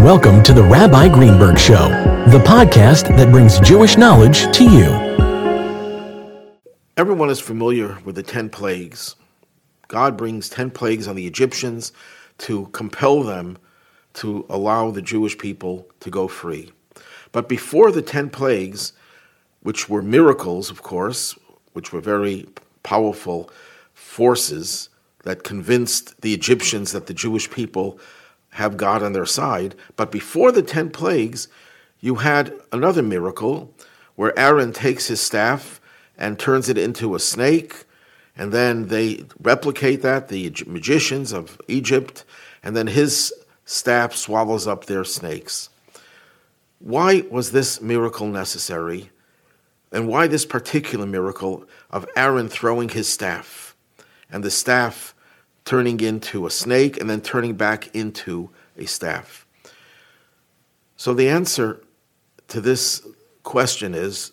[0.00, 1.90] Welcome to the Rabbi Greenberg Show,
[2.30, 4.88] the podcast that brings Jewish knowledge to you.
[6.96, 9.16] Everyone is familiar with the 10 plagues.
[9.88, 11.92] God brings 10 plagues on the Egyptians
[12.38, 13.58] to compel them
[14.14, 16.72] to allow the Jewish people to go free.
[17.32, 18.94] But before the 10 plagues,
[19.62, 21.38] which were miracles, of course,
[21.74, 22.48] which were very
[22.84, 23.50] powerful
[23.92, 24.88] forces
[25.24, 28.00] that convinced the Egyptians that the Jewish people
[28.50, 29.74] have God on their side.
[29.96, 31.48] But before the 10 plagues,
[32.00, 33.74] you had another miracle
[34.16, 35.80] where Aaron takes his staff
[36.18, 37.84] and turns it into a snake.
[38.36, 42.24] And then they replicate that, the magicians of Egypt,
[42.62, 43.32] and then his
[43.64, 45.68] staff swallows up their snakes.
[46.78, 49.10] Why was this miracle necessary?
[49.92, 53.74] And why this particular miracle of Aaron throwing his staff
[54.30, 55.14] and the staff
[55.70, 59.46] turning into a snake and then turning back into a staff?
[60.96, 61.80] So the answer
[62.48, 63.06] to this
[63.44, 64.32] question is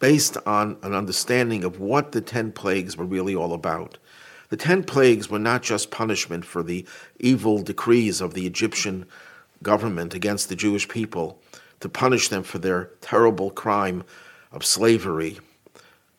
[0.00, 3.96] based on an understanding of what the 10 plagues were really all about.
[4.50, 6.84] The 10 plagues were not just punishment for the
[7.18, 9.06] evil decrees of the Egyptian
[9.62, 11.40] government against the Jewish people
[11.80, 14.04] to punish them for their terrible crime
[14.52, 15.38] of slavery.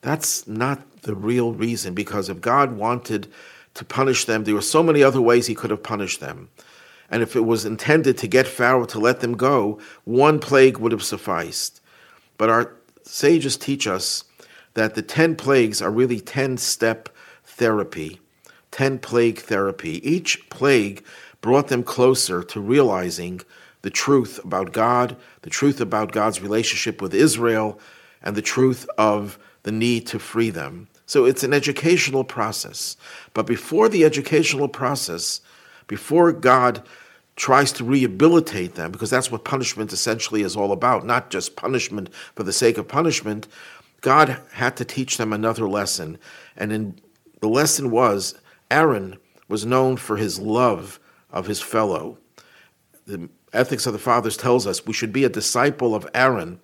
[0.00, 3.28] That's not the real reason, because if God wanted
[3.74, 6.48] to punish them, there were so many other ways he could have punished them.
[7.10, 10.92] And if it was intended to get Pharaoh to let them go, one plague would
[10.92, 11.80] have sufficed.
[12.36, 14.24] But our sages teach us
[14.74, 17.08] that the 10 plagues are really 10 step
[17.44, 18.20] therapy,
[18.70, 20.08] 10 plague therapy.
[20.08, 21.04] Each plague
[21.40, 23.40] brought them closer to realizing
[23.82, 27.80] the truth about God, the truth about God's relationship with Israel,
[28.22, 30.88] and the truth of the need to free them.
[31.06, 32.96] So it's an educational process.
[33.34, 35.40] But before the educational process,
[35.86, 36.82] before God
[37.36, 42.12] tries to rehabilitate them, because that's what punishment essentially is all about, not just punishment
[42.34, 43.48] for the sake of punishment,
[44.00, 46.18] God had to teach them another lesson.
[46.56, 47.00] And in,
[47.40, 48.34] the lesson was
[48.70, 49.18] Aaron
[49.48, 51.00] was known for his love
[51.30, 52.18] of his fellow.
[53.06, 56.60] The Ethics of the Fathers tells us we should be a disciple of Aaron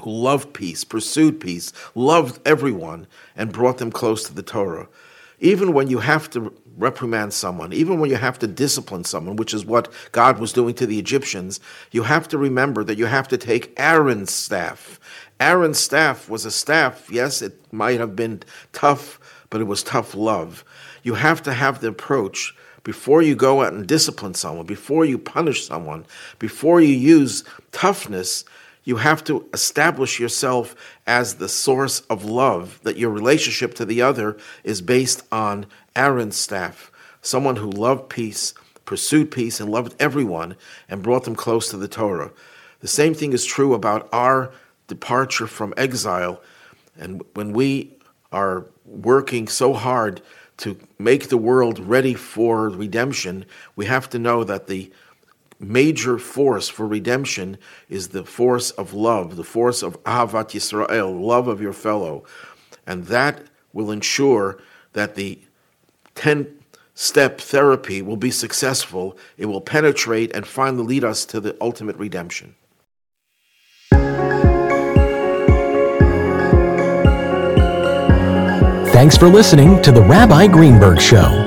[0.00, 3.06] who loved peace, pursued peace, loved everyone,
[3.36, 4.88] and brought them close to the Torah.
[5.40, 9.54] Even when you have to reprimand someone, even when you have to discipline someone, which
[9.54, 11.60] is what God was doing to the Egyptians,
[11.92, 14.98] you have to remember that you have to take Aaron's staff.
[15.40, 20.14] Aaron's staff was a staff, yes, it might have been tough, but it was tough
[20.14, 20.64] love.
[21.02, 25.18] You have to have the approach before you go out and discipline someone, before you
[25.18, 26.04] punish someone,
[26.38, 28.44] before you use toughness,
[28.84, 34.02] you have to establish yourself as the source of love, that your relationship to the
[34.02, 38.52] other is based on Aaron's staff, someone who loved peace,
[38.84, 40.56] pursued peace, and loved everyone
[40.88, 42.30] and brought them close to the Torah.
[42.80, 44.52] The same thing is true about our
[44.86, 46.42] departure from exile.
[46.98, 47.96] And when we
[48.30, 50.20] are working so hard
[50.58, 54.92] to make the world ready for redemption, we have to know that the
[55.58, 61.48] major force for redemption is the force of love, the force of Ahavat Yisrael, love
[61.48, 62.24] of your fellow.
[62.86, 63.42] And that
[63.72, 64.58] will ensure
[64.92, 65.38] that the
[66.14, 66.46] 10
[66.94, 69.16] step therapy will be successful.
[69.36, 72.54] It will penetrate and finally lead us to the ultimate redemption.
[78.92, 81.43] Thanks for listening to the Rabbi Greenberg Show.